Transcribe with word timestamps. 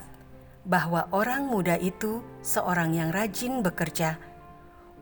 bahwa 0.68 1.08
orang 1.16 1.48
muda 1.48 1.80
itu 1.80 2.20
seorang 2.44 2.92
yang 2.92 3.16
rajin 3.16 3.64
bekerja, 3.64 4.20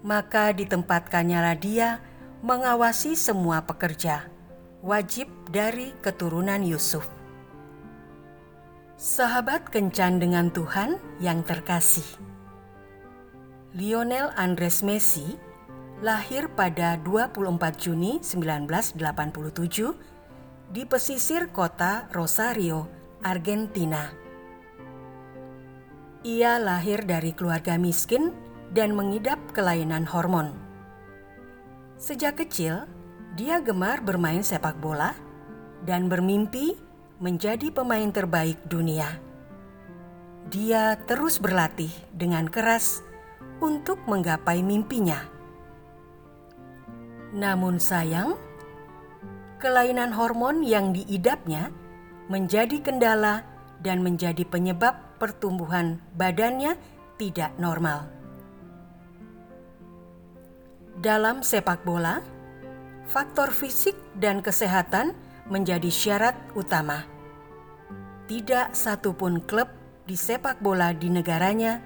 maka 0.06 0.54
ditempatkannya 0.54 1.42
dia 1.58 1.98
mengawasi 2.46 3.18
semua 3.18 3.66
pekerja, 3.66 4.30
wajib 4.86 5.26
dari 5.50 5.98
keturunan 6.06 6.62
Yusuf. 6.62 7.10
Sahabat 9.02 9.66
kencan 9.74 10.22
dengan 10.22 10.54
Tuhan 10.54 11.02
yang 11.18 11.42
terkasih. 11.42 12.06
Lionel 13.74 14.30
Andres 14.38 14.86
Messi 14.86 15.38
lahir 15.98 16.46
pada 16.54 16.94
24 17.02 17.58
Juni 17.74 18.22
1987 18.22 19.02
di 20.70 20.86
pesisir 20.86 21.50
kota 21.50 22.06
Rosario, 22.14 22.86
Argentina. 23.26 24.14
Ia 26.22 26.62
lahir 26.62 27.02
dari 27.02 27.34
keluarga 27.34 27.82
miskin 27.82 28.30
dan 28.70 28.94
mengidap 28.94 29.42
kelainan 29.58 30.06
hormon. 30.06 30.54
Sejak 31.98 32.46
kecil, 32.46 32.86
dia 33.34 33.58
gemar 33.58 34.06
bermain 34.06 34.46
sepak 34.46 34.78
bola 34.78 35.18
dan 35.82 36.14
bermimpi 36.14 36.78
menjadi 37.18 37.74
pemain 37.74 38.14
terbaik 38.14 38.62
dunia. 38.70 39.18
Dia 40.54 40.94
terus 41.10 41.42
berlatih 41.42 41.90
dengan 42.14 42.46
keras 42.46 43.02
untuk 43.58 43.98
menggapai 44.06 44.62
mimpinya 44.62 45.37
namun 47.36 47.82
sayang, 47.82 48.40
kelainan 49.60 50.14
hormon 50.16 50.64
yang 50.64 50.96
diidapnya 50.96 51.74
menjadi 52.32 52.80
kendala 52.84 53.44
dan 53.84 54.04
menjadi 54.04 54.44
penyebab 54.48 55.18
pertumbuhan 55.18 56.00
badannya 56.16 56.78
tidak 57.18 57.56
normal. 57.58 58.08
Dalam 60.98 61.46
sepak 61.46 61.86
bola, 61.86 62.26
faktor 63.06 63.54
fisik 63.54 63.94
dan 64.18 64.42
kesehatan 64.42 65.14
menjadi 65.46 65.88
syarat 65.88 66.36
utama. 66.58 67.06
Tidak 68.28 68.76
satupun 68.76 69.40
klub 69.46 69.70
di 70.04 70.18
sepak 70.18 70.60
bola 70.60 70.92
di 70.92 71.08
negaranya 71.08 71.80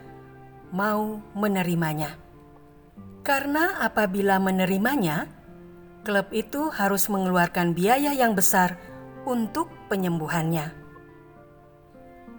mau 0.73 1.19
menerimanya. 1.35 2.30
Karena 3.21 3.77
apabila 3.85 4.41
menerimanya, 4.41 5.29
klub 6.01 6.33
itu 6.33 6.73
harus 6.73 7.05
mengeluarkan 7.05 7.77
biaya 7.77 8.17
yang 8.17 8.33
besar 8.33 8.81
untuk 9.29 9.69
penyembuhannya. 9.93 10.73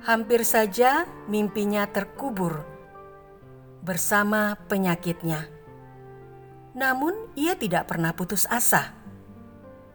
Hampir 0.02 0.42
saja 0.42 1.06
mimpinya 1.30 1.86
terkubur 1.86 2.66
bersama 3.86 4.58
penyakitnya. 4.66 5.46
Namun, 6.74 7.30
ia 7.38 7.54
tidak 7.54 7.86
pernah 7.86 8.10
putus 8.10 8.50
asa. 8.50 8.90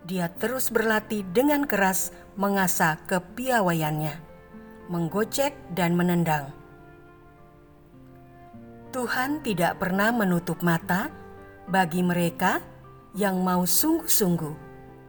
Dia 0.07 0.31
terus 0.31 0.71
berlatih 0.71 1.27
dengan 1.35 1.67
keras 1.67 2.15
mengasah 2.39 2.95
kepiawaiannya, 3.11 4.15
menggocek 4.87 5.51
dan 5.75 5.99
menendang. 5.99 6.56
Tuhan 8.97 9.45
tidak 9.45 9.77
pernah 9.77 10.09
menutup 10.09 10.65
mata 10.65 11.13
bagi 11.69 12.01
mereka 12.01 12.65
yang 13.13 13.45
mau 13.45 13.61
sungguh-sungguh 13.61 14.57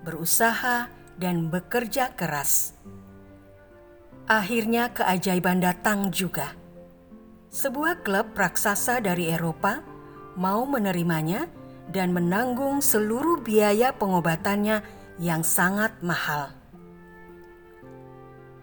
berusaha 0.04 0.92
dan 1.16 1.48
bekerja 1.48 2.12
keras. 2.12 2.76
Akhirnya, 4.28 4.92
keajaiban 4.92 5.64
datang 5.64 6.12
juga. 6.12 6.52
Sebuah 7.48 8.04
klub 8.04 8.36
raksasa 8.36 9.00
dari 9.00 9.32
Eropa 9.32 9.80
mau 10.36 10.68
menerimanya 10.68 11.48
dan 11.88 12.12
menanggung 12.12 12.84
seluruh 12.84 13.40
biaya 13.40 13.96
pengobatannya 13.96 14.84
yang 15.16 15.40
sangat 15.40 15.96
mahal. 16.04 16.52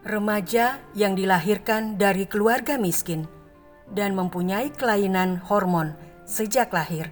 Remaja 0.06 0.78
yang 0.94 1.18
dilahirkan 1.18 1.98
dari 1.98 2.30
keluarga 2.30 2.78
miskin 2.78 3.26
dan 3.96 4.14
mempunyai 4.14 4.76
kelainan 4.76 5.40
hormon 5.40 5.96
sejak 6.28 6.76
lahir, 6.76 7.10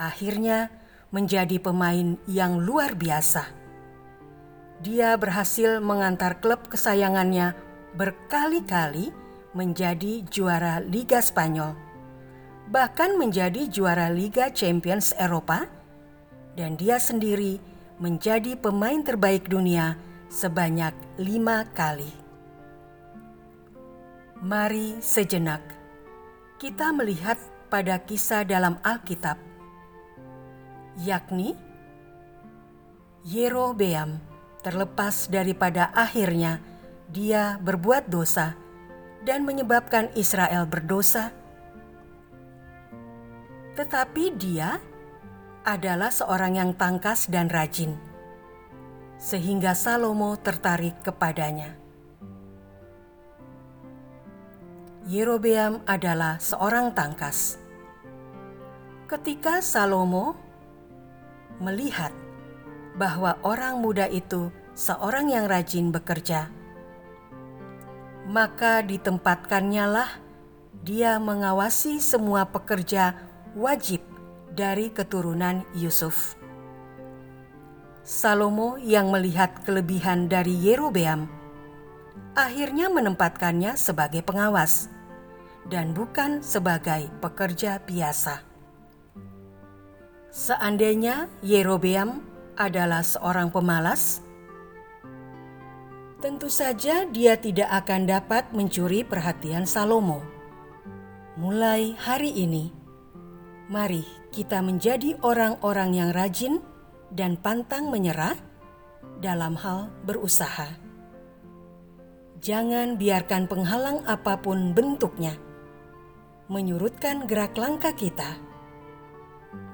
akhirnya 0.00 0.72
menjadi 1.12 1.60
pemain 1.60 2.16
yang 2.24 2.58
luar 2.64 2.96
biasa. 2.96 3.44
Dia 4.80 5.12
berhasil 5.20 5.76
mengantar 5.84 6.40
klub 6.40 6.72
kesayangannya 6.72 7.52
berkali-kali 7.92 9.12
menjadi 9.52 10.24
juara 10.32 10.80
Liga 10.80 11.20
Spanyol, 11.20 11.76
bahkan 12.72 13.20
menjadi 13.20 13.68
juara 13.68 14.08
Liga 14.08 14.48
Champions 14.48 15.12
Eropa, 15.20 15.68
dan 16.56 16.80
dia 16.80 16.96
sendiri 16.96 17.60
menjadi 18.00 18.56
pemain 18.56 19.04
terbaik 19.04 19.52
dunia 19.52 20.00
sebanyak 20.32 20.96
lima 21.20 21.68
kali. 21.76 22.08
Mari 24.40 25.02
sejenak 25.04 25.79
kita 26.60 26.92
melihat 26.92 27.40
pada 27.72 27.96
kisah 28.04 28.44
dalam 28.44 28.76
Alkitab, 28.84 29.40
yakni 31.00 31.56
Yerobeam 33.24 34.20
terlepas 34.60 35.32
daripada 35.32 35.88
akhirnya 35.96 36.60
dia 37.08 37.56
berbuat 37.64 38.12
dosa 38.12 38.60
dan 39.24 39.48
menyebabkan 39.48 40.12
Israel 40.12 40.68
berdosa. 40.68 41.32
Tetapi 43.80 44.24
dia 44.36 44.84
adalah 45.64 46.12
seorang 46.12 46.60
yang 46.60 46.76
tangkas 46.76 47.32
dan 47.32 47.48
rajin, 47.48 47.96
sehingga 49.16 49.72
Salomo 49.72 50.36
tertarik 50.36 51.00
kepadanya. 51.00 51.80
Yerobeam 55.10 55.82
adalah 55.90 56.38
seorang 56.38 56.94
tangkas. 56.94 57.58
Ketika 59.10 59.58
Salomo 59.58 60.38
melihat 61.58 62.14
bahwa 62.94 63.34
orang 63.42 63.82
muda 63.82 64.06
itu 64.06 64.54
seorang 64.78 65.34
yang 65.34 65.50
rajin 65.50 65.90
bekerja, 65.90 66.46
maka 68.30 68.86
ditempatkannya 68.86 69.84
lah 69.90 70.10
dia 70.86 71.18
mengawasi 71.18 71.98
semua 71.98 72.46
pekerja 72.46 73.18
wajib 73.58 74.06
dari 74.54 74.94
keturunan 74.94 75.66
Yusuf. 75.74 76.38
Salomo 78.06 78.78
yang 78.78 79.10
melihat 79.10 79.58
kelebihan 79.66 80.30
dari 80.30 80.54
Yerobeam 80.54 81.26
akhirnya 82.38 82.86
menempatkannya 82.86 83.74
sebagai 83.74 84.22
pengawas 84.22 84.99
dan 85.70 85.94
bukan 85.94 86.42
sebagai 86.42 87.06
pekerja 87.22 87.78
biasa. 87.78 88.42
Seandainya 90.34 91.30
Yerobeam 91.46 92.26
adalah 92.58 93.06
seorang 93.06 93.54
pemalas, 93.54 94.18
tentu 96.18 96.50
saja 96.50 97.06
dia 97.06 97.38
tidak 97.38 97.70
akan 97.86 98.10
dapat 98.10 98.50
mencuri 98.50 99.06
perhatian 99.06 99.64
Salomo. 99.64 100.26
Mulai 101.38 101.94
hari 101.96 102.34
ini, 102.34 102.74
mari 103.70 104.02
kita 104.34 104.60
menjadi 104.60 105.16
orang-orang 105.22 105.94
yang 105.94 106.10
rajin 106.10 106.58
dan 107.14 107.38
pantang 107.38 107.90
menyerah 107.90 108.34
dalam 109.22 109.54
hal 109.54 109.90
berusaha. 110.02 110.78
Jangan 112.40 112.96
biarkan 112.96 113.50
penghalang 113.50 114.00
apa 114.06 114.38
pun 114.40 114.72
bentuknya 114.72 115.36
menyurutkan 116.50 117.30
gerak 117.30 117.54
langkah 117.54 117.94
kita. 117.94 118.34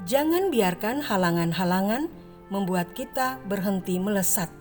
Jangan 0.05 0.53
biarkan 0.53 1.01
halangan-halangan 1.01 2.13
membuat 2.53 2.93
kita 2.93 3.41
berhenti 3.49 3.97
melesat. 3.97 4.53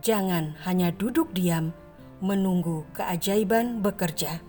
Jangan 0.00 0.56
hanya 0.64 0.88
duduk 0.90 1.36
diam 1.36 1.76
menunggu 2.24 2.88
keajaiban 2.96 3.84
bekerja, 3.84 4.40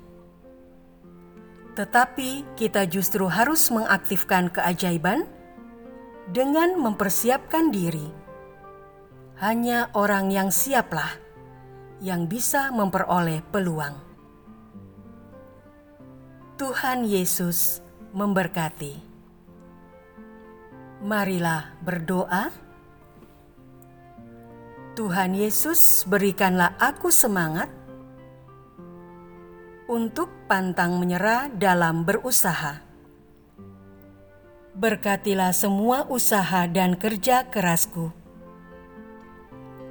tetapi 1.75 2.47
kita 2.55 2.87
justru 2.87 3.27
harus 3.27 3.67
mengaktifkan 3.67 4.47
keajaiban 4.47 5.27
dengan 6.31 6.79
mempersiapkan 6.79 7.75
diri. 7.75 8.07
Hanya 9.39 9.91
orang 9.97 10.31
yang 10.31 10.49
siaplah 10.53 11.17
yang 11.99 12.25
bisa 12.31 12.71
memperoleh 12.71 13.43
peluang. 13.51 14.10
Tuhan 16.61 17.09
Yesus 17.09 17.81
memberkati. 18.13 18.93
Marilah 21.01 21.73
berdoa. 21.81 22.53
Tuhan 24.93 25.33
Yesus, 25.33 26.05
berikanlah 26.05 26.77
aku 26.77 27.09
semangat 27.09 27.65
untuk 29.89 30.29
pantang 30.45 31.01
menyerah 31.01 31.49
dalam 31.49 32.05
berusaha. 32.05 32.77
Berkatilah 34.77 35.57
semua 35.57 36.05
usaha 36.13 36.69
dan 36.69 36.93
kerja 36.93 37.49
kerasku, 37.49 38.13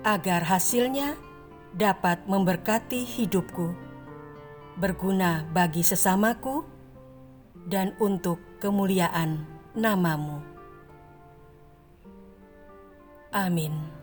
agar 0.06 0.46
hasilnya 0.46 1.18
dapat 1.74 2.30
memberkati 2.30 3.02
hidupku, 3.02 3.89
berguna 4.80 5.44
bagi 5.52 5.84
sesamaku, 5.84 6.64
dan 7.68 7.92
untuk 8.00 8.40
kemuliaan 8.58 9.44
namamu. 9.76 10.40
Amin. 13.30 13.99